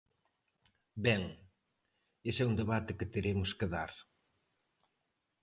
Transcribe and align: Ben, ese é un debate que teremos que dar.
Ben, 1.05 1.21
ese 2.29 2.39
é 2.43 2.49
un 2.51 2.59
debate 2.61 2.91
que 2.99 3.11
teremos 3.13 3.49
que 3.57 3.67
dar. 3.75 3.91